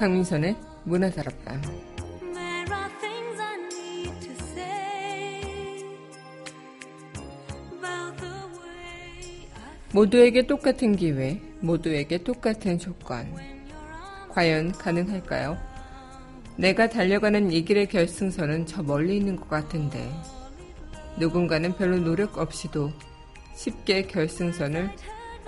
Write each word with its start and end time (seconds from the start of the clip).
강민선의 0.00 0.56
문화다락방 0.84 1.60
모두에게 9.92 10.46
똑같은 10.46 10.96
기회, 10.96 11.38
모두에게 11.60 12.16
똑같은 12.16 12.78
조건. 12.78 13.36
과연 14.30 14.72
가능할까요? 14.72 15.58
내가 16.56 16.88
달려가는 16.88 17.52
이 17.52 17.62
길의 17.62 17.88
결승선은 17.88 18.64
저 18.64 18.82
멀리 18.82 19.18
있는 19.18 19.36
것 19.36 19.50
같은데, 19.50 20.10
누군가는 21.18 21.76
별로 21.76 21.98
노력 21.98 22.38
없이도 22.38 22.90
쉽게 23.54 24.06
결승선을 24.06 24.88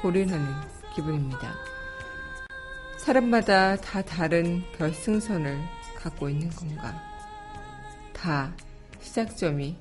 고린하는 0.02 0.46
기분입니다. 0.94 1.71
사람마다 3.02 3.74
다 3.78 4.00
다른 4.00 4.62
결승선을 4.78 5.58
갖고 5.96 6.28
있는 6.28 6.48
건가? 6.50 7.02
다 8.12 8.54
시작점이 9.00 9.76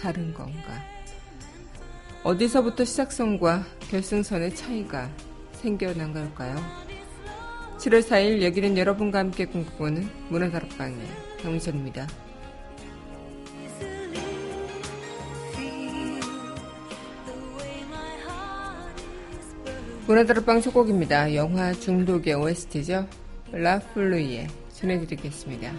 다른 0.00 0.34
건가? 0.34 0.82
어디서부터 2.24 2.84
시작선과 2.84 3.64
결승선의 3.90 4.56
차이가 4.56 5.08
생겨난 5.52 6.12
걸까요? 6.12 6.56
7월 7.78 8.02
4일 8.02 8.42
여기는 8.42 8.76
여러분과 8.76 9.20
함께 9.20 9.44
꿈꾸는 9.44 10.10
문화다락방의 10.30 11.06
경선입니다. 11.42 12.08
문화다락방 20.06 20.60
소곡입니다. 20.60 21.34
영화 21.34 21.72
중독의 21.72 22.34
OST죠. 22.34 23.06
라플루이에 23.52 24.48
전해드리겠습니다. 24.74 25.72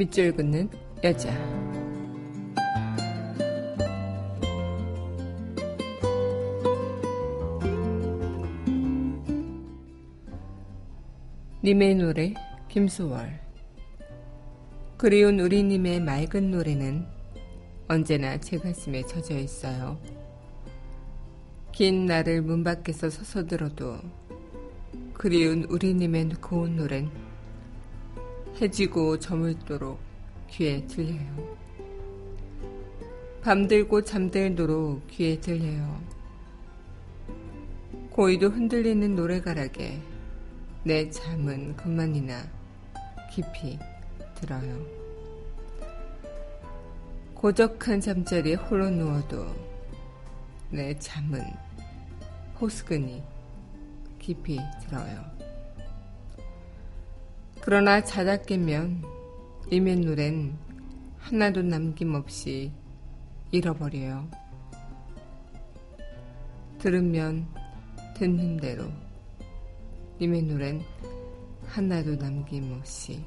밑줄 0.00 0.34
긋는 0.34 0.70
여자. 1.04 1.30
님의 11.62 11.96
노래 11.96 12.32
김수월 12.68 13.38
그리운 14.96 15.38
우리님의 15.38 16.00
맑은 16.00 16.50
노래는 16.50 17.04
언제나 17.86 18.40
제 18.40 18.56
가슴에 18.56 19.02
젖어 19.02 19.36
있어요. 19.36 20.00
긴 21.72 22.06
날을 22.06 22.40
문 22.40 22.64
밖에서 22.64 23.10
서서 23.10 23.46
들어도 23.46 23.98
그리운 25.12 25.64
우리님의 25.64 26.30
고운 26.40 26.76
노래는 26.76 27.29
해지고 28.60 29.18
저물도록 29.18 29.98
귀에 30.50 30.86
들려요. 30.86 31.56
밤들고 33.42 34.04
잠들도록 34.04 35.06
귀에 35.08 35.40
들려요. 35.40 35.98
고이도 38.10 38.48
흔들리는 38.50 39.16
노래가락에 39.16 39.98
내 40.84 41.08
잠은 41.08 41.74
그만이나 41.74 42.42
깊이 43.32 43.78
들어요. 44.34 44.84
고적한 47.32 48.02
잠자리에 48.02 48.56
홀로 48.56 48.90
누워도 48.90 49.46
내 50.68 50.98
잠은 50.98 51.42
호스근히 52.60 53.22
깊이 54.18 54.60
들어요. 54.82 55.39
그러나 57.62 58.02
자다 58.02 58.38
깨면 58.38 59.04
이면 59.70 60.00
노랜 60.00 60.56
하나도 61.18 61.62
남김없이 61.62 62.72
잃어버려요. 63.52 64.28
들으면 66.78 67.46
듣는 68.16 68.56
대로, 68.56 68.84
노래는 70.18 70.82
하나도 71.66 72.16
남김없이 72.16 73.22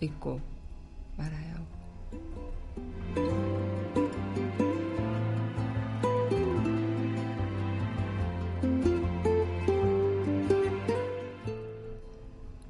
잊고 0.00 0.40
말아요. 1.16 1.64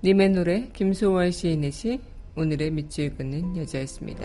님의 0.07 0.29
노래 0.29 0.69
김소월 0.73 1.33
시인의 1.33 1.73
시 1.73 1.99
오늘의 2.37 2.71
밑줄 2.71 3.17
긋는 3.17 3.57
여자였습니다. 3.57 4.25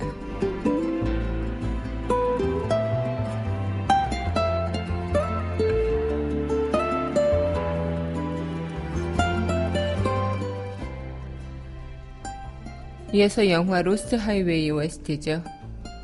이어서 13.11 13.49
영화 13.49 13.81
로스트 13.81 14.17
하이웨이 14.17 14.69
OST죠. 14.69 15.41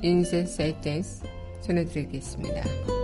Insensatez 0.01 1.23
전해드리겠습니다. 1.61 2.96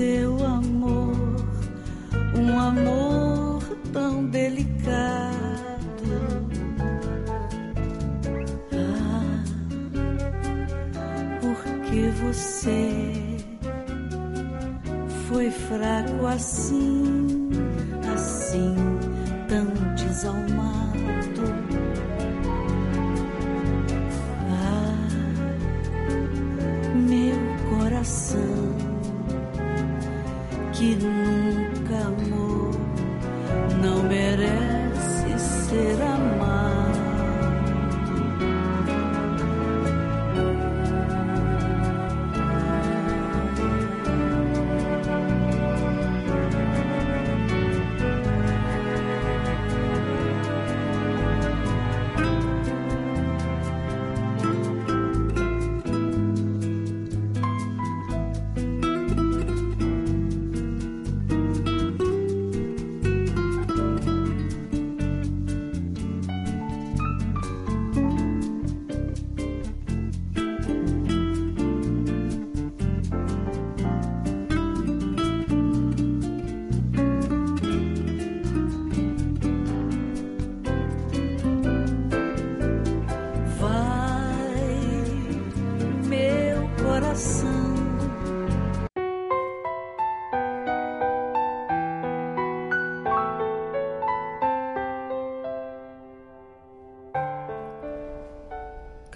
seu 0.00 0.32
amor, 0.46 1.36
um 2.34 2.58
amor 2.58 3.62
tão 3.92 4.24
delicado. 4.28 4.70
Ah, 8.72 9.44
porque 11.42 12.08
você 12.22 13.36
foi 15.28 15.50
fraco 15.50 16.26
assim, 16.26 17.50
assim, 18.14 18.74
tão 19.48 19.66
desalmado. 19.96 21.44
Ah, 24.48 25.08
meu 26.94 27.38
coração 27.68 28.49
chín 30.80 31.19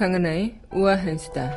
강은하의 0.04 0.60
우아한 0.70 1.16
수다. 1.16 1.50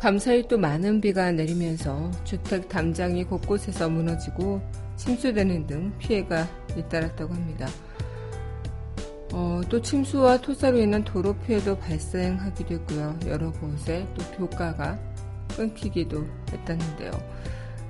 밤사이 0.00 0.48
또 0.48 0.58
많은 0.58 1.00
비가 1.00 1.30
내리면서 1.30 2.10
주택 2.24 2.68
담장이 2.68 3.22
곳곳에서 3.22 3.88
무너지고 3.88 4.60
침수되는 4.96 5.68
등 5.68 5.92
피해가 5.98 6.48
잇따랐다고 6.76 7.32
합니다. 7.32 7.68
어, 9.38 9.60
또 9.68 9.82
침수와 9.82 10.38
토사로 10.38 10.78
인한 10.78 11.04
도로 11.04 11.34
피해도 11.40 11.78
발생하기도 11.78 12.72
했고요. 12.72 13.18
여러 13.26 13.52
곳에 13.52 14.06
또 14.14 14.24
교가가 14.34 14.98
끊기기도 15.54 16.24
했다는데요. 16.50 17.10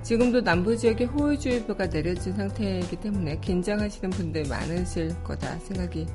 지금도 0.02 0.42
남부 0.42 0.76
지역에 0.76 1.04
호우주의보가 1.04 1.88
내려진 1.88 2.34
상태이기 2.34 2.96
때문에 2.96 3.38
긴장하시는 3.38 4.10
분들 4.10 4.48
많으실 4.48 5.14
거다 5.22 5.56
생각이 5.60 6.06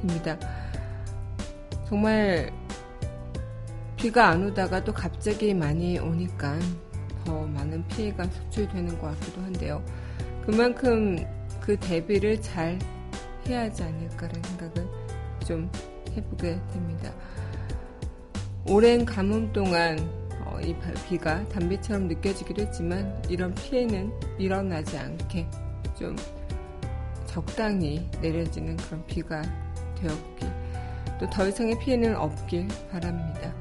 듭니다. 0.00 0.36
정말 1.86 2.52
비가 3.96 4.30
안 4.30 4.42
오다가 4.48 4.82
또 4.82 4.92
갑자기 4.92 5.54
많이 5.54 6.00
오니까 6.00 6.58
더 7.24 7.46
많은 7.46 7.86
피해가 7.86 8.24
속출되는 8.24 8.98
것 8.98 9.16
같기도 9.16 9.42
한데요. 9.42 9.84
그만큼 10.44 11.24
그 11.60 11.76
대비를 11.76 12.42
잘 12.42 12.80
해야 13.46 13.62
하지 13.62 13.82
않을까라는 13.82 14.42
생각을 14.42 14.88
좀 15.46 15.70
해보게 16.10 16.60
됩니다. 16.72 17.12
오랜 18.66 19.04
가뭄 19.04 19.52
동안 19.52 19.98
어, 20.44 20.58
이 20.60 20.74
비가 21.08 21.46
담비처럼 21.48 22.08
느껴지기도 22.08 22.62
했지만 22.62 23.22
이런 23.28 23.54
피해는 23.54 24.12
일어나지 24.38 24.96
않게 24.98 25.48
좀 25.98 26.16
적당히 27.26 28.08
내려지는 28.20 28.76
그런 28.76 29.04
비가 29.06 29.42
되었기 29.96 30.46
또더 31.18 31.48
이상의 31.48 31.78
피해는 31.78 32.16
없길 32.16 32.68
바랍니다. 32.90 33.54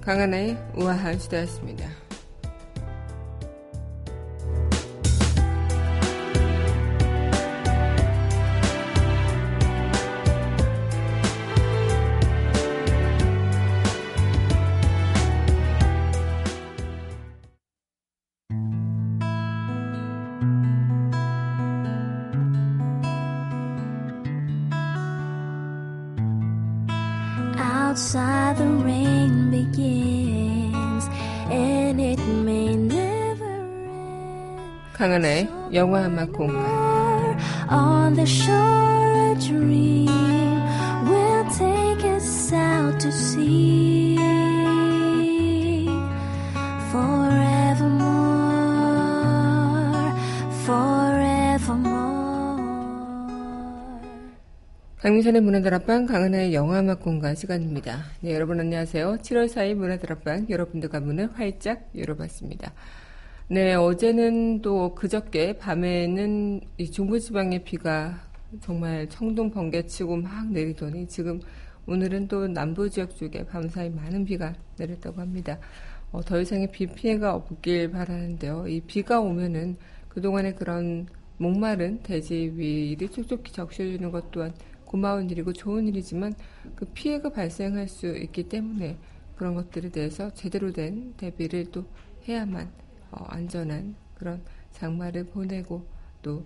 강하나의 0.00 0.56
우아한 0.74 1.18
수다였습니다. 1.18 2.01
영화 35.72 36.06
음악 36.06 36.32
공간 36.32 36.62
On 37.70 38.14
the 38.14 38.26
shore 38.26 39.32
a 39.32 39.34
dream 39.38 40.06
will 41.06 41.44
take 41.56 42.04
us 42.04 42.52
out 42.52 42.98
to 43.00 43.08
sea 43.08 44.18
forevermore 46.90 48.12
강민선의 54.98 55.40
문화다락방 55.40 56.06
강은하의 56.06 56.54
영화음악 56.54 57.00
공간 57.00 57.34
시간입니다. 57.34 58.04
네, 58.20 58.34
여러분 58.34 58.60
안녕하세요. 58.60 59.16
7월 59.20 59.48
4일 59.48 59.74
문화다락방 59.74 60.46
여러분들과 60.48 61.00
문을 61.00 61.30
활짝 61.34 61.88
열어봤습니다. 61.96 62.72
네, 63.48 63.74
어제는 63.74 64.62
또 64.62 64.94
그저께 64.94 65.58
밤에는 65.58 66.60
이 66.78 66.90
중부지방의 66.90 67.64
비가 67.64 68.20
정말 68.60 69.08
청동 69.08 69.50
번개치고 69.50 70.16
막 70.16 70.50
내리더니 70.50 71.06
지금 71.06 71.40
오늘은 71.86 72.28
또 72.28 72.46
남부 72.46 72.88
지역 72.88 73.14
쪽에 73.16 73.44
밤사이 73.44 73.90
많은 73.90 74.24
비가 74.24 74.54
내렸다고 74.78 75.20
합니다. 75.20 75.58
어, 76.12 76.22
더 76.22 76.40
이상의 76.40 76.70
비 76.70 76.86
피해가 76.86 77.34
없길 77.34 77.90
바라는데요. 77.90 78.68
이 78.68 78.80
비가 78.80 79.20
오면은 79.20 79.76
그동안의 80.08 80.54
그런 80.54 81.06
목마른 81.36 82.00
대지 82.02 82.52
위를 82.54 83.10
촉촉히 83.10 83.52
적셔주는 83.52 84.10
것 84.12 84.30
또한 84.30 84.54
고마운 84.84 85.28
일이고 85.28 85.52
좋은 85.52 85.88
일이지만 85.88 86.32
그 86.76 86.86
피해가 86.86 87.30
발생할 87.30 87.88
수 87.88 88.16
있기 88.16 88.44
때문에 88.44 88.96
그런 89.36 89.54
것들에 89.54 89.90
대해서 89.90 90.32
제대로 90.32 90.72
된 90.72 91.12
대비를 91.16 91.66
또 91.72 91.84
해야만 92.26 92.81
어, 93.12 93.24
안전한 93.28 93.94
그런 94.14 94.42
장마를 94.72 95.24
보내고 95.24 95.86
또 96.22 96.44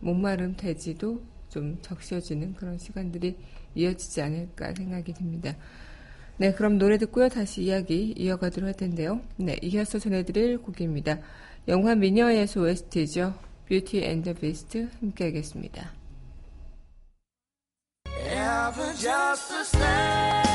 목마른 0.00 0.56
대지도 0.56 1.20
좀 1.48 1.78
적셔지는 1.82 2.54
그런 2.54 2.78
시간들이 2.78 3.36
이어지지 3.74 4.22
않을까 4.22 4.74
생각이 4.74 5.14
듭니다. 5.14 5.56
네, 6.36 6.52
그럼 6.52 6.78
노래 6.78 6.98
듣고요. 6.98 7.28
다시 7.28 7.62
이야기 7.62 8.14
이어가도록 8.16 8.68
할 8.68 8.74
텐데요. 8.74 9.20
네, 9.36 9.56
이어서 9.62 9.98
전해드릴 9.98 10.58
곡입니다. 10.58 11.18
영화 11.66 11.94
미녀의 11.94 12.46
OST죠. 12.56 13.34
Beauty 13.68 14.04
and 14.04 14.19
the 14.19 14.34
Beast 14.34 14.88
함께 15.00 15.24
하겠습니다. 15.24 15.98
never 18.70 20.47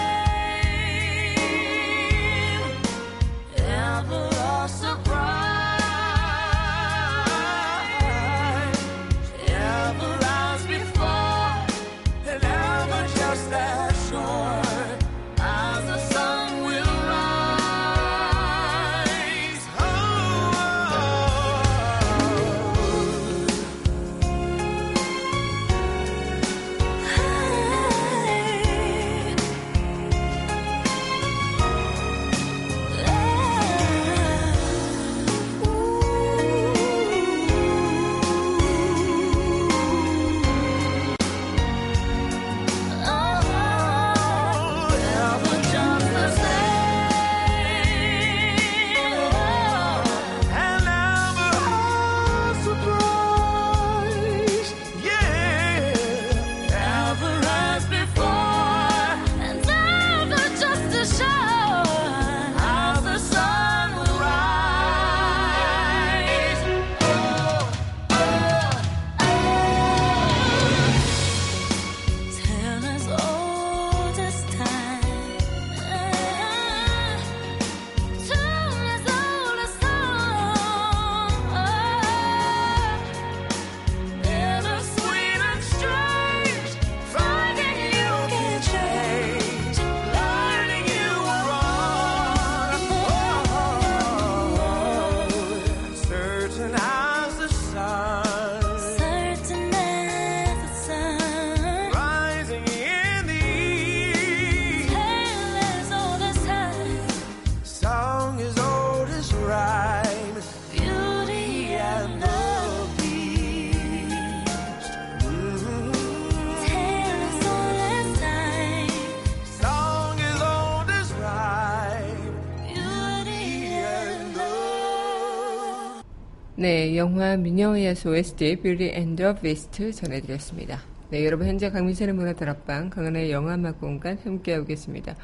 영화 127.03 127.35
미녀의 127.35 127.95
OST 128.07 128.61
Beauty 128.61 128.91
and 128.93 129.14
the 129.14 129.35
Beast 129.35 129.91
전해드렸습니다. 129.91 130.79
네, 131.09 131.25
여러분 131.25 131.47
현재 131.47 131.69
강민선의 131.69 132.15
문화다락방 132.15 132.91
강은의 132.91 133.29
영화음악 133.29 133.81
공간 133.81 134.17
함께하고 134.23 134.65
계십니다. 134.65 135.17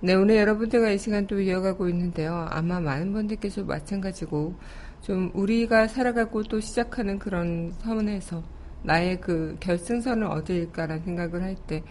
네, 0.00 0.14
오늘 0.14 0.36
여러분들과 0.36 0.88
이 0.88 0.96
시간 0.96 1.26
또 1.26 1.38
이어가고 1.38 1.90
있는데요. 1.90 2.46
아마 2.48 2.80
많은 2.80 3.12
분들께서 3.12 3.64
마찬가지고 3.64 4.54
좀 5.02 5.30
우리가 5.34 5.88
살아가고 5.88 6.42
또 6.44 6.60
시작하는 6.60 7.18
그런 7.18 7.72
선에서 7.80 8.42
나의 8.82 9.20
그 9.20 9.56
결승선은 9.60 10.26
어디일까라는 10.26 11.04
생각을 11.04 11.42
할 11.42 11.56
때 11.66 11.82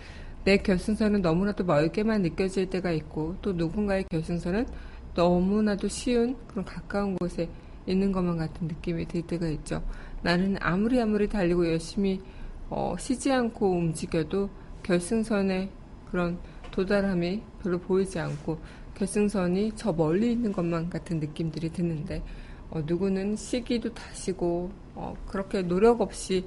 내 0.45 0.57
결승선은 0.57 1.21
너무나도 1.21 1.65
멀게만 1.65 2.21
느껴질 2.21 2.69
때가 2.69 2.91
있고 2.91 3.35
또 3.41 3.53
누군가의 3.53 4.05
결승선은 4.09 4.65
너무나도 5.13 5.87
쉬운 5.89 6.37
그런 6.47 6.63
가까운 6.63 7.15
곳에 7.17 7.49
있는 7.85 8.11
것만 8.11 8.37
같은 8.37 8.67
느낌이 8.67 9.05
들 9.07 9.21
때가 9.23 9.47
있죠. 9.49 9.83
나는 10.21 10.55
아무리 10.61 11.01
아무리 11.01 11.27
달리고 11.27 11.67
열심히 11.67 12.21
어, 12.69 12.95
쉬지 12.97 13.31
않고 13.31 13.69
움직여도 13.69 14.49
결승선에 14.83 15.69
그런 16.09 16.39
도달함이 16.71 17.43
별로 17.61 17.77
보이지 17.79 18.19
않고 18.19 18.59
결승선이 18.95 19.73
저 19.75 19.91
멀리 19.91 20.31
있는 20.31 20.51
것만 20.53 20.89
같은 20.89 21.19
느낌들이 21.19 21.69
드는데 21.71 22.23
어, 22.71 22.81
누구는 22.85 23.35
시기도 23.35 23.93
다시고 23.93 24.71
어, 24.95 25.15
그렇게 25.27 25.61
노력 25.61 26.01
없이 26.01 26.45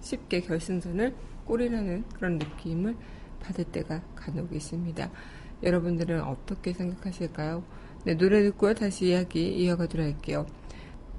쉽게 0.00 0.40
결승선을 0.40 1.14
골인하는 1.46 2.04
그런 2.14 2.38
느낌을 2.38 2.96
받을 3.40 3.64
때가 3.64 4.02
간혹 4.14 4.54
있습니다. 4.54 5.10
여러분들은 5.62 6.22
어떻게 6.22 6.72
생각하실까요? 6.72 7.64
네, 8.04 8.14
노래 8.16 8.42
듣고 8.42 8.74
다시 8.74 9.08
이야기 9.08 9.48
이어가도록 9.48 10.06
할게요. 10.06 10.46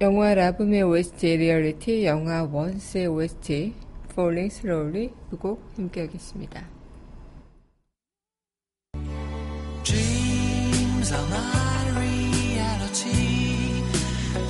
영화 0.00 0.34
라붐의 0.34 0.82
OST, 0.82 1.38
Reality, 1.38 2.04
영화 2.04 2.44
원스의 2.44 3.06
OST, 3.06 3.74
Falling 4.12 4.54
Slowly 4.54 5.10
두곡 5.30 5.62
함께 5.76 6.02
하겠습니다. 6.02 6.66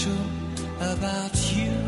special 0.00 0.16
about 0.80 1.56
you. 1.56 1.79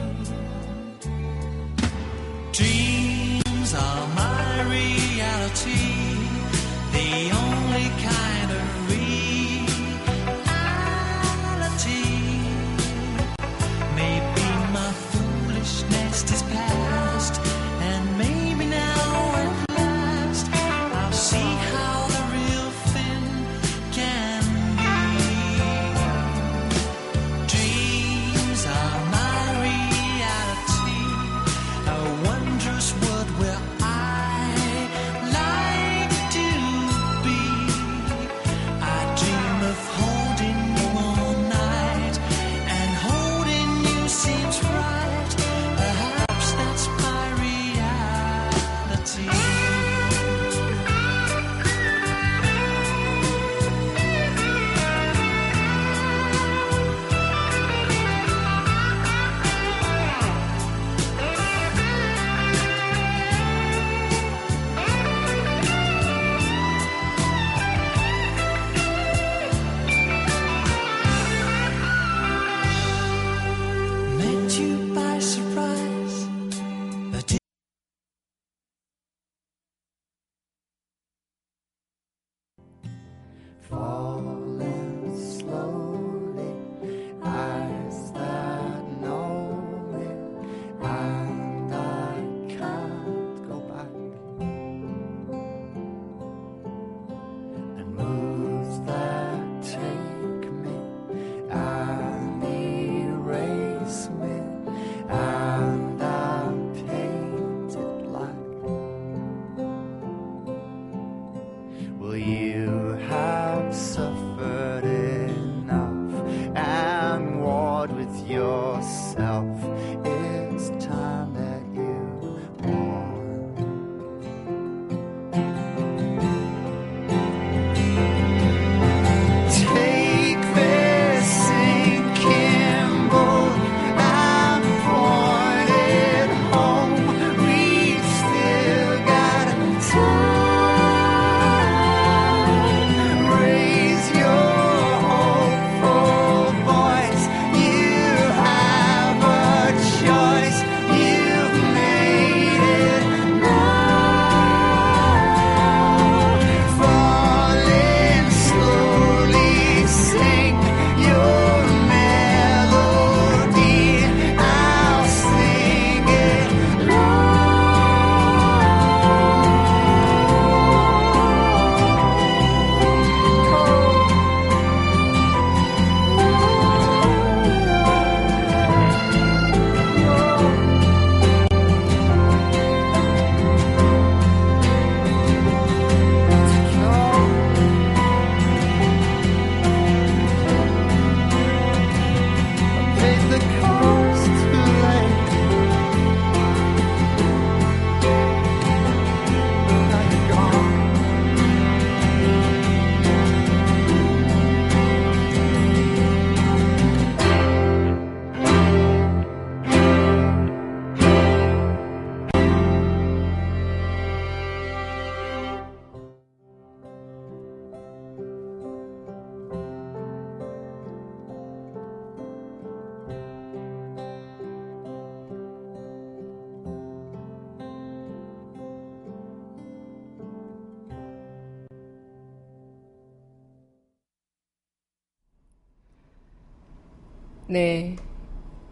네. 237.52 237.96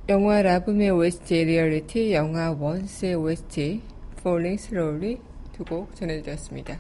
영화 0.09 0.41
라붐의 0.41 0.89
OST 0.89 1.45
Reality, 1.45 2.15
영화 2.15 2.51
원스의 2.53 3.15
OST 3.15 3.83
Falling 4.21 4.59
Slowly 4.59 5.19
두 5.53 5.65
곡 5.65 5.95
전해드렸습니다. 5.95 6.79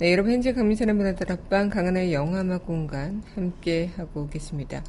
네, 0.00 0.12
여러분 0.12 0.32
현재 0.32 0.52
강민선의 0.52 0.94
문화다락방 0.94 1.70
강한의 1.70 2.12
영화음악 2.12 2.66
공간 2.66 3.22
함께 3.34 3.90
하고 3.96 4.28
계십니다. 4.28 4.84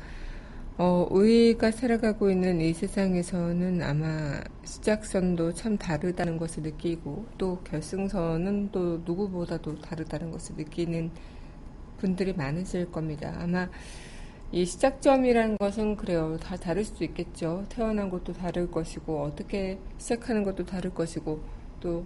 어, 0.77 1.07
우리가 1.09 1.71
살아가고 1.71 2.29
있는 2.29 2.59
이 2.59 2.73
세상에서는 2.73 3.81
아마 3.81 4.41
시작선도 4.65 5.53
참 5.53 5.77
다르다는 5.77 6.37
것을 6.37 6.63
느끼고 6.63 7.27
또 7.37 7.61
결승선은 7.63 8.71
또 8.73 9.01
누구보다도 9.05 9.79
다르다는 9.79 10.31
것을 10.31 10.57
느끼는 10.57 11.11
분들이 11.97 12.33
많으실 12.33 12.91
겁니다. 12.91 13.33
아마 13.39 13.69
이 14.51 14.65
시작점이라는 14.65 15.57
것은 15.57 15.95
그래요. 15.95 16.37
다 16.37 16.55
다를 16.55 16.83
수도 16.83 17.03
있겠죠. 17.03 17.65
태어난 17.69 18.09
것도 18.09 18.33
다를 18.33 18.69
것이고 18.69 19.23
어떻게 19.23 19.79
시작하는 19.97 20.43
것도 20.43 20.65
다를 20.65 20.93
것이고 20.93 21.41
또 21.79 22.05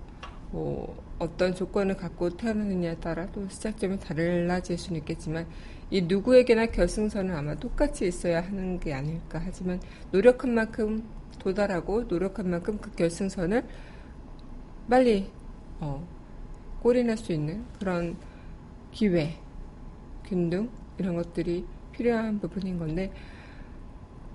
뭐 0.52 0.98
어떤 1.20 1.54
조건을 1.54 1.96
갖고 1.96 2.30
태어났느냐에 2.30 2.96
따라 2.96 3.28
또 3.32 3.48
시작점이 3.48 4.00
달라질 4.00 4.78
수는 4.78 5.00
있겠지만 5.02 5.48
이 5.92 6.02
누구에게나 6.02 6.68
결승선은 6.68 7.36
아마 7.36 7.56
똑같이 7.56 8.08
있어야 8.08 8.42
하는 8.42 8.80
게 8.80 8.94
아닐까 8.94 9.42
하지만 9.44 9.80
노력한 10.12 10.54
만큼 10.54 11.04
도달하고 11.40 12.04
노력한 12.04 12.50
만큼 12.50 12.78
그 12.80 12.92
결승선을 12.92 13.64
빨리 14.90 15.30
어, 15.80 16.06
골이 16.82 17.04
날수 17.04 17.32
있는 17.32 17.64
그런 17.78 18.18
기회, 18.92 19.38
균등 20.26 20.70
이런 20.98 21.16
것들이 21.16 21.66
필요한 22.00 22.40
부분인 22.40 22.80
건데 22.80 23.12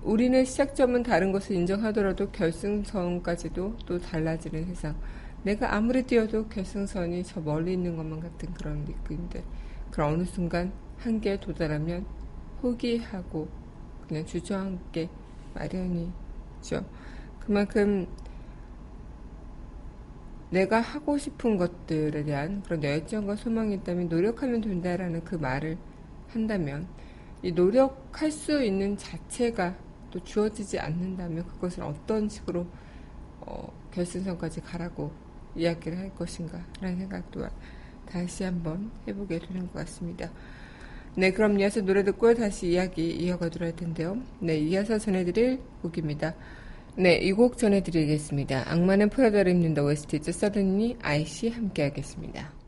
우리는 0.03 0.45
시작점은 0.45 1.01
다른 1.01 1.31
것을 1.31 1.55
인정하더라도 1.55 2.29
결승선까지도 2.29 3.77
또 3.87 3.99
달라지는 3.99 4.67
세상. 4.67 4.95
내가 5.41 5.73
아무리 5.73 6.03
뛰어도 6.03 6.47
결승선이 6.47 7.23
저 7.23 7.41
멀리 7.41 7.73
있는 7.73 7.97
것만 7.97 8.19
같은 8.19 8.53
그런 8.53 8.85
느낌들. 8.85 9.43
그런 9.89 10.13
어느 10.13 10.23
순간 10.25 10.71
한계에 10.99 11.39
도달하면 11.39 12.05
포기하고 12.61 13.47
그냥 14.07 14.23
주저앉게 14.27 15.09
마련이죠. 15.55 16.85
그만큼 17.39 18.05
내가 20.51 20.81
하고 20.81 21.17
싶은 21.17 21.57
것들에 21.57 22.23
대한 22.23 22.61
그런 22.61 22.83
열정과 22.83 23.35
소망이 23.35 23.73
있다면 23.73 24.09
노력하면 24.09 24.61
된다라는 24.61 25.23
그 25.23 25.33
말을 25.33 25.77
한다면 26.27 26.87
이 27.45 27.51
노력할 27.51 28.31
수 28.31 28.63
있는 28.63 28.97
자체가 28.97 29.77
또 30.09 30.19
주어지지 30.23 30.79
않는다면 30.79 31.45
그것을 31.45 31.83
어떤 31.83 32.27
식으로 32.27 32.65
어, 33.41 33.71
결승선까지 33.91 34.61
가라고 34.61 35.11
이야기를 35.55 35.95
할 35.95 36.15
것인가 36.15 36.65
라는 36.81 36.97
생각도 36.97 37.45
다시 38.09 38.43
한번 38.45 38.89
해보게 39.07 39.37
되는 39.37 39.67
것 39.67 39.73
같습니다. 39.73 40.31
네, 41.15 41.31
그럼 41.31 41.59
이어서 41.59 41.81
노래 41.81 42.03
듣고 42.03 42.33
다시 42.33 42.69
이야기 42.71 43.11
이어가도록 43.11 43.67
할 43.67 43.75
텐데요. 43.75 44.17
네, 44.39 44.57
이어서 44.57 44.97
전해드릴 44.97 45.59
곡입니다. 45.83 46.33
네, 46.97 47.17
이 47.17 47.31
곡 47.31 47.59
전해드리겠습니다. 47.59 48.71
악마는 48.71 49.09
프라다를 49.09 49.51
입는다 49.51 49.83
OST죠. 49.83 50.31
서든니 50.31 50.97
아이씨 51.03 51.49
함께 51.49 51.83
하겠습니다. 51.83 52.64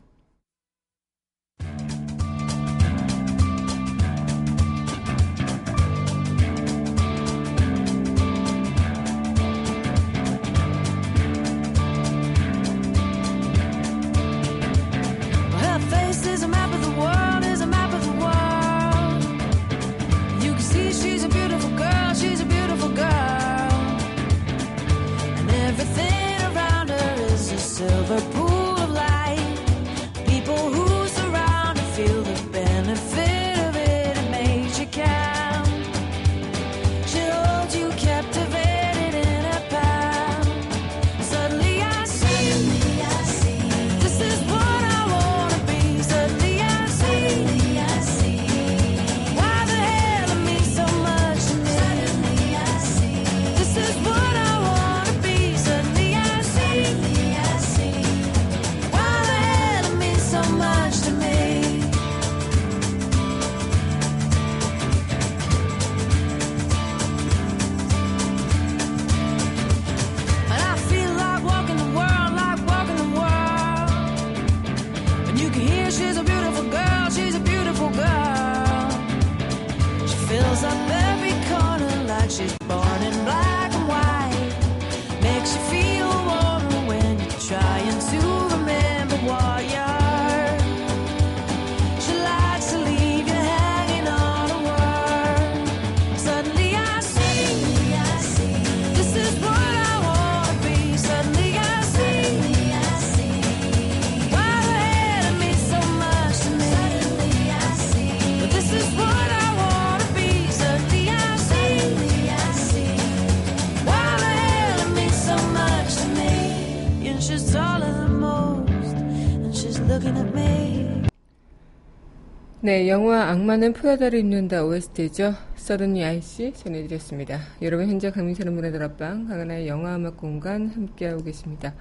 네, 122.68 122.86
영화 122.90 123.30
악마는 123.30 123.72
프라다를 123.72 124.18
입는다 124.18 124.62
OST죠. 124.62 125.32
서든니 125.56 126.04
아이씨 126.04 126.52
전해드렸습니다. 126.52 127.40
여러분 127.62 127.88
현재 127.88 128.10
강민선의 128.10 128.52
문화다락방 128.52 129.26
강하나의 129.26 129.68
영화음악 129.68 130.18
공간 130.18 130.68
함께하고 130.68 131.24
계십니다. 131.24 131.72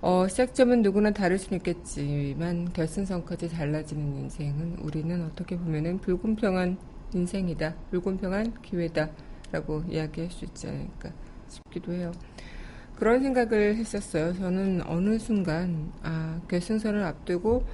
어, 0.00 0.28
시작점은 0.28 0.82
누구나 0.82 1.10
다를 1.10 1.36
수는 1.36 1.56
있겠지만 1.56 2.72
결승선까지 2.72 3.48
달라지는 3.48 4.14
인생은 4.18 4.76
우리는 4.82 5.20
어떻게 5.24 5.56
보면은 5.56 5.98
불공평한 5.98 6.78
인생이다. 7.12 7.74
불공평한 7.90 8.54
기회다. 8.62 9.10
라고 9.50 9.82
이야기할 9.88 10.30
수 10.30 10.44
있지 10.44 10.68
않을까 10.68 11.10
싶기도 11.48 11.92
해요. 11.92 12.12
그런 12.94 13.20
생각을 13.20 13.74
했었어요. 13.74 14.32
저는 14.34 14.82
어느 14.86 15.18
순간, 15.18 15.90
아, 16.04 16.40
결승선을 16.46 17.02
앞두고 17.02 17.64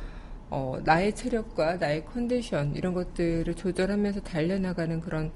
어, 0.50 0.78
나의 0.84 1.14
체력과 1.14 1.76
나의 1.76 2.04
컨디션 2.04 2.74
이런 2.74 2.92
것들을 2.92 3.54
조절하면서 3.54 4.22
달려나가는 4.22 5.00
그런 5.00 5.30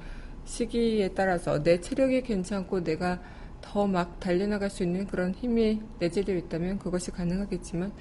시기에 0.44 1.11
따라서 1.14 1.62
내 1.62 1.81
체력이 1.81 2.22
괜찮고 2.22 2.85
내가 2.85 3.20
더 3.61 3.87
막 3.87 4.20
달려나갈 4.20 4.68
수 4.70 4.83
있는 4.83 5.07
그런 5.07 5.33
힘이 5.33 5.81
내재되어 5.98 6.37
있다면 6.37 6.79
그것이 6.79 7.11
가능하겠지만 7.11 7.92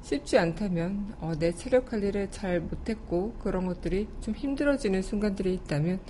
쉽지 0.00 0.38
않다면 0.38 1.14
어, 1.20 1.32
내 1.38 1.52
체력 1.52 1.86
관리를 1.86 2.30
잘 2.30 2.60
못했고 2.60 3.34
그런 3.34 3.66
것들이 3.66 4.08
좀 4.20 4.34
힘들어지는 4.34 5.02
순간들이 5.02 5.54
있다면 5.54 6.00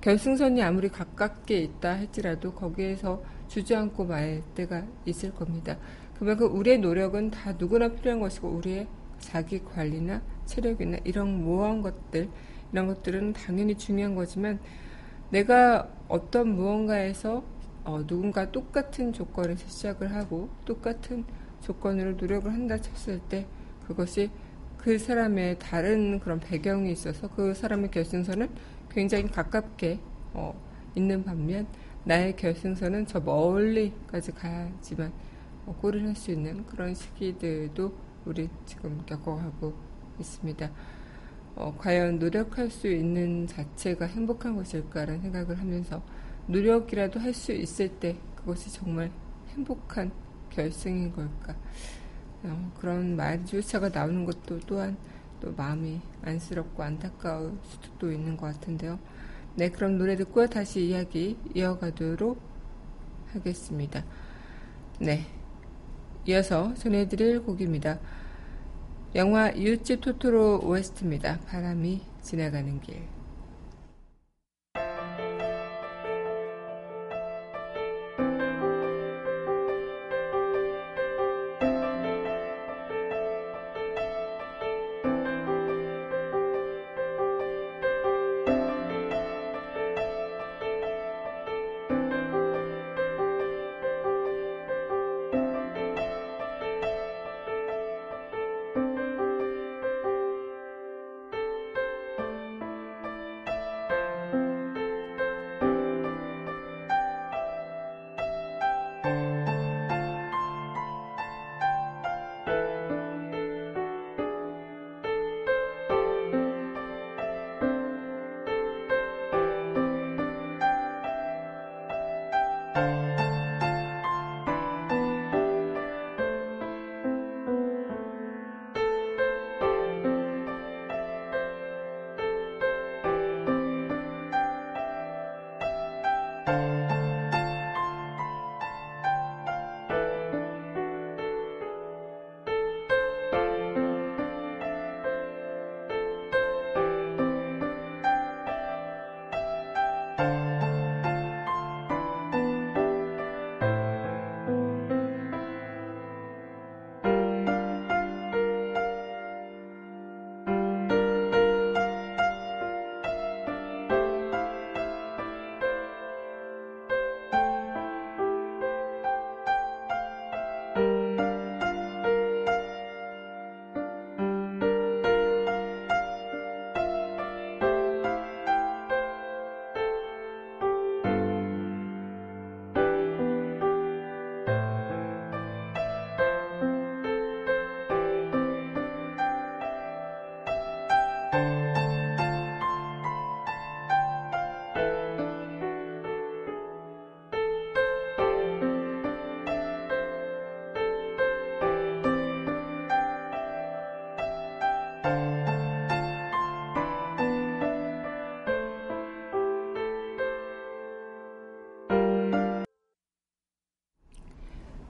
결승선이 0.00 0.62
아무리 0.62 0.88
가깝게 0.88 1.58
있다 1.58 1.90
할지라도 1.90 2.52
거기에서 2.54 3.22
주저앉고 3.48 4.04
말 4.06 4.42
때가 4.54 4.86
있을 5.04 5.32
겁니다. 5.34 5.76
그만큼 6.18 6.56
우리의 6.56 6.78
노력은 6.78 7.30
다 7.30 7.52
누구나 7.58 7.88
필요한 7.88 8.20
것이고 8.20 8.48
우리의 8.48 8.86
자기 9.22 9.64
관리나 9.64 10.20
체력이나 10.44 10.98
이런 11.04 11.42
모호한 11.42 11.80
것들 11.80 12.28
이런 12.72 12.86
것들은 12.88 13.32
당연히 13.32 13.74
중요한 13.74 14.14
거지만 14.14 14.58
내가 15.30 15.88
어떤 16.08 16.54
무언가에서 16.54 17.42
어, 17.84 18.06
누군가 18.06 18.50
똑같은 18.52 19.12
조건에서 19.12 19.66
시작을 19.66 20.12
하고 20.14 20.50
똑같은 20.66 21.24
조건으로 21.62 22.12
노력을 22.12 22.52
한다 22.52 22.76
쳤을 22.78 23.18
때 23.28 23.46
그것이 23.86 24.30
그 24.76 24.98
사람의 24.98 25.58
다른 25.58 26.20
그런 26.20 26.38
배경이 26.38 26.92
있어서 26.92 27.28
그 27.34 27.54
사람의 27.54 27.90
결승선은 27.90 28.48
굉장히 28.90 29.26
가깝게 29.28 29.98
어, 30.34 30.54
있는 30.94 31.24
반면 31.24 31.66
나의 32.04 32.36
결승선은 32.36 33.06
저 33.06 33.20
멀리까지 33.20 34.32
가야지만 34.32 35.12
어, 35.66 35.76
골을 35.80 36.06
할 36.06 36.14
수 36.16 36.32
있는 36.32 36.66
그런 36.66 36.94
시기들도 36.94 37.92
우리 38.24 38.48
지금 38.64 39.02
겪어가고 39.06 39.74
있습니다. 40.20 40.70
어, 41.56 41.74
과연 41.76 42.18
노력할 42.18 42.70
수 42.70 42.88
있는 42.88 43.46
자체가 43.46 44.06
행복한 44.06 44.56
것일까라는 44.56 45.20
생각을 45.20 45.58
하면서 45.58 46.02
노력이라도 46.46 47.20
할 47.20 47.34
수 47.34 47.52
있을 47.52 47.88
때 47.88 48.16
그것이 48.36 48.72
정말 48.72 49.10
행복한 49.50 50.10
결승인 50.50 51.12
걸까? 51.12 51.54
어, 52.44 52.72
그런 52.78 53.16
말조차가 53.16 53.90
나오는 53.90 54.24
것도 54.24 54.60
또한 54.60 54.96
또 55.40 55.52
마음이 55.56 56.00
안쓰럽고 56.22 56.82
안타까울 56.82 57.58
수도 57.64 58.12
있는 58.12 58.36
것 58.36 58.46
같은데요. 58.54 58.98
네, 59.56 59.70
그럼 59.70 59.98
노래 59.98 60.16
듣고 60.16 60.46
다시 60.46 60.86
이야기 60.86 61.36
이어가도록 61.54 62.40
하겠습니다. 63.32 64.04
네. 65.00 65.41
이어서 66.26 66.74
전해드릴 66.74 67.42
곡입니다. 67.42 67.98
영화 69.14 69.50
이웃집 69.50 70.00
토토로 70.00 70.60
OST입니다. 70.64 71.40
바람이 71.48 72.00
지나가는 72.22 72.80
길. 72.80 73.21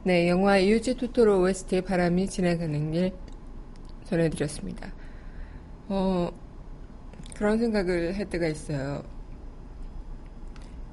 네, 0.04 0.28
영화 0.28 0.58
이유지 0.58 0.96
토토로 0.96 1.42
OST의 1.42 1.82
바람이 1.82 2.26
지나가는 2.28 2.90
길 2.90 3.12
전해드렸습니다. 4.04 4.92
어, 5.88 6.30
그런 7.36 7.58
생각을 7.58 8.16
할 8.16 8.28
때가 8.28 8.46
있어요. 8.48 9.02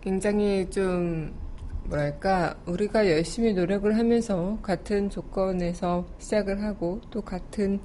굉장히 0.01 0.69
좀, 0.69 1.33
뭐랄까, 1.85 2.55
우리가 2.65 3.09
열심히 3.09 3.53
노력을 3.53 3.97
하면서 3.97 4.59
같은 4.61 5.09
조건에서 5.09 6.07
시작을 6.19 6.61
하고 6.63 7.01
또 7.09 7.21
같은 7.21 7.79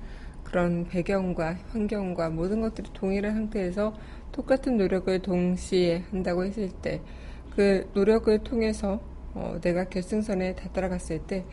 그런 0.44 0.86
배경과 0.86 1.56
환경과 1.68 2.30
모든 2.30 2.60
것들이 2.60 2.90
동일한 2.92 3.34
상태에서 3.34 3.94
똑같은 4.30 4.76
노력을 4.76 5.18
동시에 5.20 6.04
한다고 6.10 6.44
했을 6.44 6.68
때 6.82 7.00
그 7.56 7.88
노력을 7.94 8.36
통해서 8.40 9.00
어, 9.34 9.58
내가 9.60 9.84
결승선에 9.84 10.54
다 10.54 10.68
따라갔을 10.72 11.26
때 11.26 11.44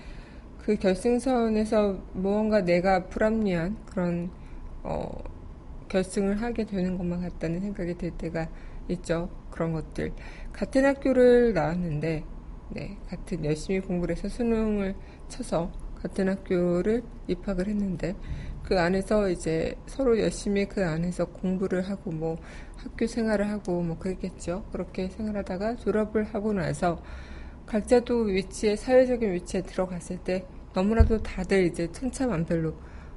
그 0.63 0.75
결승선에서 0.75 1.97
무언가 2.13 2.61
내가 2.61 3.07
불합리한 3.07 3.77
그런 3.87 4.29
어, 4.83 5.11
결승을 5.89 6.41
하게 6.41 6.65
되는 6.65 6.97
것만 6.97 7.21
같다는 7.21 7.61
생각이 7.61 7.97
들 7.97 8.11
때가 8.11 8.47
있죠. 8.89 9.29
그런 9.49 9.73
것들. 9.73 10.13
같은 10.53 10.85
학교를 10.85 11.53
나왔는데, 11.53 12.23
네, 12.69 12.97
같은 13.09 13.43
열심히 13.43 13.79
공부를 13.79 14.15
해서 14.15 14.29
수능을 14.29 14.95
쳐서 15.27 15.71
같은 15.95 16.29
학교를 16.29 17.03
입학을 17.27 17.67
했는데, 17.67 18.15
그 18.63 18.79
안에서 18.79 19.29
이제 19.29 19.75
서로 19.87 20.19
열심히 20.19 20.65
그 20.65 20.85
안에서 20.85 21.25
공부를 21.25 21.89
하고 21.89 22.11
뭐 22.11 22.37
학교 22.77 23.07
생활을 23.07 23.49
하고 23.49 23.81
뭐 23.81 23.97
그랬겠죠. 23.97 24.65
그렇게 24.71 25.09
생활하다가 25.09 25.77
졸업을 25.77 26.23
하고 26.23 26.53
나서 26.53 27.01
각자도 27.71 28.23
위치에 28.23 28.75
사회적인 28.75 29.31
위치에 29.31 29.61
들어갔을 29.61 30.17
때 30.17 30.45
너무나도 30.73 31.23
다들 31.23 31.67
이제 31.67 31.89
천차만별로 31.89 32.73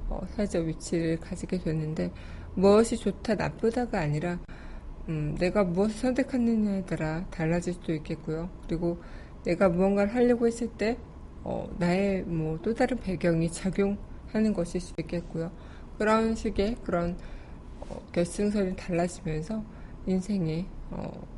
어, 0.07 0.21
사회적 0.29 0.65
위치를 0.65 1.19
가지게 1.19 1.59
됐는데 1.59 2.09
무엇이 2.53 2.95
좋다 2.95 3.35
나쁘다가 3.35 3.99
아니라 3.99 4.39
음, 5.09 5.35
내가 5.37 5.65
무엇을 5.65 5.97
선택하느냐에 5.97 6.85
따라 6.85 7.25
달라질 7.31 7.73
수도 7.73 7.93
있겠고요. 7.95 8.49
그리고 8.65 8.97
내가 9.43 9.67
무언가를 9.67 10.15
하려고 10.15 10.47
했을 10.47 10.69
때 10.69 10.97
어, 11.43 11.67
나의 11.77 12.23
뭐 12.23 12.57
또 12.61 12.73
다른 12.73 12.97
배경이 12.97 13.51
작용하는 13.51 14.53
것일 14.53 14.79
수도 14.79 15.01
있겠고요. 15.01 15.51
그런 15.97 16.33
식의 16.33 16.77
그런 16.81 17.17
어, 17.89 18.01
결승선이 18.13 18.77
달라지면서 18.77 19.61
인생에 20.07 20.65
어, 20.91 21.34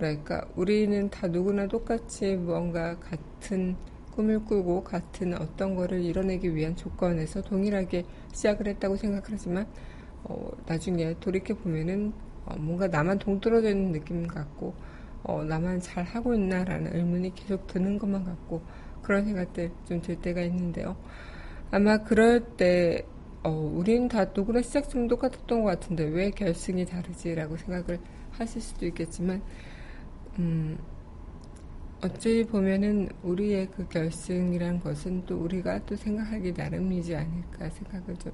뭐랄까 0.00 0.46
우리는 0.56 1.10
다 1.10 1.28
누구나 1.28 1.66
똑같이 1.68 2.34
무언가 2.34 2.98
같은 2.98 3.76
꿈을 4.12 4.44
꾸고 4.44 4.82
같은 4.82 5.34
어떤 5.34 5.76
거를 5.76 6.00
이뤄내기 6.00 6.54
위한 6.54 6.74
조건에서 6.74 7.42
동일하게 7.42 8.04
시작을 8.32 8.66
했다고 8.66 8.96
생각을 8.96 9.24
하지만 9.30 9.66
어, 10.24 10.50
나중에 10.66 11.14
돌이켜 11.20 11.54
보면은 11.54 12.12
어, 12.46 12.56
뭔가 12.58 12.88
나만 12.88 13.18
동떨어져 13.18 13.70
있는 13.70 13.92
느낌 13.92 14.26
같고 14.26 14.74
어, 15.22 15.44
나만 15.44 15.80
잘 15.80 16.02
하고 16.04 16.34
있나라는 16.34 16.96
의문이 16.96 17.34
계속 17.34 17.66
드는 17.66 17.98
것만 17.98 18.24
같고 18.24 18.62
그런 19.02 19.24
생각들 19.24 19.70
좀 19.86 20.00
들 20.00 20.16
때가 20.16 20.40
있는데요. 20.42 20.96
아마 21.70 21.98
그럴 21.98 22.40
때 22.56 23.04
어, 23.42 23.50
우린 23.50 24.08
다 24.08 24.26
누구나 24.34 24.60
시작점 24.60 25.08
똑같았던 25.08 25.62
것 25.62 25.66
같은데 25.70 26.04
왜 26.04 26.30
결승이 26.30 26.84
다르지라고 26.86 27.56
생각을 27.56 27.98
하실 28.32 28.60
수도 28.60 28.86
있겠지만 28.86 29.42
음, 30.40 30.78
어찌 32.02 32.44
보면은 32.44 33.10
우리의 33.22 33.68
그 33.76 33.86
결승이란 33.86 34.80
것은 34.80 35.26
또 35.26 35.36
우리가 35.36 35.84
또 35.84 35.94
생각하기 35.94 36.52
나름이지 36.52 37.14
않을까 37.14 37.68
생각을 37.68 38.16
좀 38.16 38.32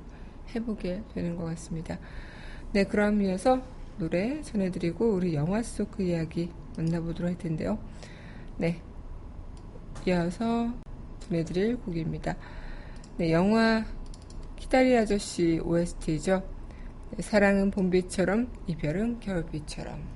해보게 0.54 1.02
되는 1.12 1.34
것 1.34 1.46
같습니다. 1.46 1.98
네, 2.72 2.84
그럼 2.84 3.20
이어서 3.22 3.60
노래 3.98 4.40
전해드리고 4.40 5.14
우리 5.14 5.34
영화 5.34 5.62
속 5.64 5.90
그 5.90 6.04
이야기 6.04 6.52
만나보도록 6.76 7.28
할 7.28 7.38
텐데요. 7.38 7.76
네, 8.56 8.80
이어서 10.06 10.72
전해드릴 11.20 11.78
곡입니다. 11.78 12.36
네, 13.16 13.32
영화 13.32 13.84
키다리 14.54 14.96
아저씨 14.96 15.58
OST죠. 15.58 16.48
네, 17.16 17.22
사랑은 17.22 17.72
봄비처럼 17.72 18.48
이별은 18.68 19.18
겨울비처럼 19.18 20.15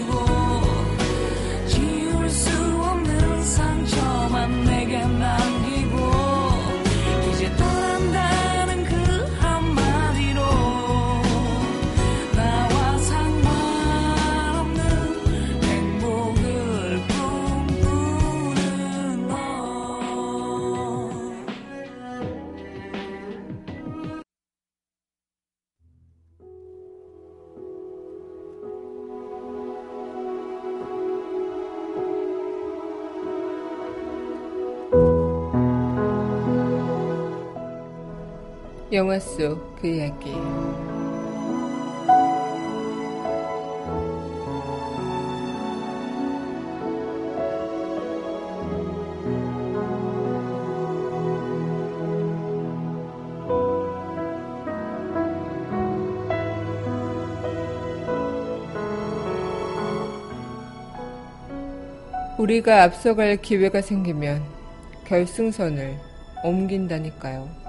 you 0.00 0.29
영화 38.92 39.18
속 39.20 39.76
그 39.80 39.86
이야기. 39.86 40.34
우리가 62.38 62.82
앞서갈 62.84 63.36
기회가 63.36 63.80
생기면 63.82 64.42
결승선을 65.06 65.98
옮긴다니까요. 66.42 67.59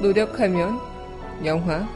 노력하면 0.00 0.78
영화 1.44 1.86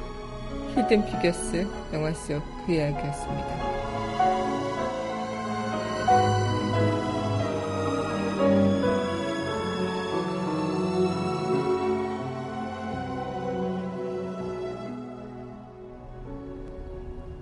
히든 0.75 1.07
피겨스 1.07 1.67
영화 1.93 2.13
속 2.13 2.41
그 2.67 2.73
이야기였습니다. 2.73 3.71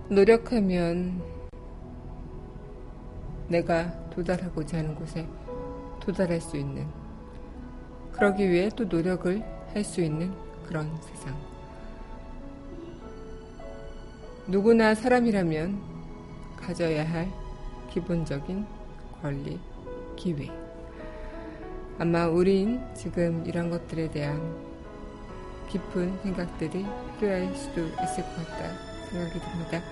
노력하면 0.08 1.22
내가 3.48 3.92
도달하고자 4.10 4.78
하는 4.78 4.94
곳에 4.94 5.26
도달할 6.00 6.40
수 6.40 6.56
있는 6.56 6.86
그러기 8.12 8.48
위해 8.48 8.70
또 8.74 8.84
노력을 8.84 9.42
할 9.74 9.84
수 9.84 10.00
있는 10.00 10.32
그런 10.68 10.90
세상. 11.00 11.34
누구나 14.46 14.94
사람이라면 14.94 15.80
가져야 16.56 17.10
할 17.10 17.32
기본적인 17.90 18.66
권리, 19.22 19.58
기회. 20.14 20.50
아마 21.98 22.26
우린 22.26 22.80
지금 22.94 23.44
이런 23.46 23.70
것들에 23.70 24.10
대한 24.10 24.56
깊은 25.70 26.20
생각들이 26.22 26.86
필요할 27.18 27.54
수도 27.56 27.80
있을 27.80 28.22
것 28.22 28.36
같다 28.36 28.72
생각이 29.10 29.40
듭니다. 29.40 29.82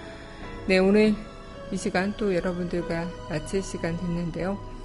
네, 0.69 0.79
오늘 0.79 1.15
이 1.73 1.77
시간 1.77 2.15
또 2.17 2.35
여러분들과 2.35 3.07
마칠 3.29 3.63
시간 3.63 3.97
됐는데요. 3.97 4.76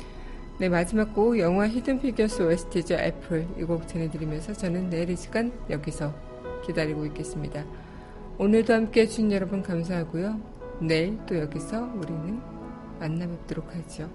네, 0.62 0.70
마지막 0.70 1.16
곡 1.16 1.39
영화 1.39 1.68
히든 1.68 2.01
피겨스 2.01 2.43
OST죠. 2.43 2.93
애플 2.93 3.47
이 3.57 3.64
곡 3.64 3.88
전해드리면서 3.88 4.53
저는 4.53 4.91
내일 4.91 5.09
이 5.09 5.16
시간 5.16 5.51
여기서 5.72 6.14
기다리고 6.68 7.03
있겠습니다. 7.07 7.66
오늘도 8.38 8.72
함께 8.72 9.01
해주신 9.01 9.32
여러분 9.32 9.64
감사하고요. 9.64 10.39
내일 10.80 11.18
또 11.26 11.36
여기서 11.36 11.91
우리는 11.95 12.39
만나 12.99 13.26
뵙도록 13.26 13.76
하죠. 13.76 14.07